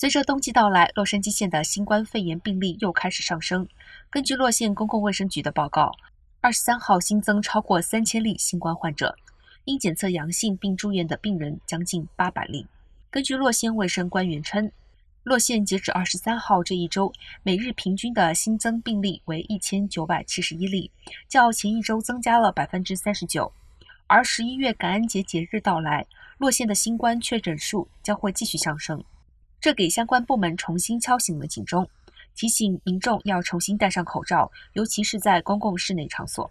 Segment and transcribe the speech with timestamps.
[0.00, 3.68] 随着冬季到来，洛杉矶县的新冠肺炎病例又开始上升。
[4.08, 5.92] 根据洛县公共卫生局的报告，
[6.40, 9.14] 二十三号新增超过三千例新冠患者，
[9.66, 12.66] 因检测阳性并住院的病人将近八百例。
[13.10, 14.72] 根据洛县卫生官员称，
[15.22, 17.12] 洛县截止二十三号这一周，
[17.42, 20.90] 每日平均的新增病例为一千九百七十一例，
[21.28, 23.52] 较前一周增加了百分之三十九。
[24.06, 26.06] 而十一月感恩节节日到来，
[26.38, 29.04] 洛县的新冠确诊数将会继续上升。
[29.60, 31.86] 这给相关部门重新敲醒了警钟，
[32.34, 36.50] 提醒民众要重新戴上口罩，尤其是在公共室内场所。